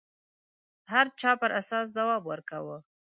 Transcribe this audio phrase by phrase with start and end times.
[0.91, 2.77] هر چا پر اساس ځواب ورکاوه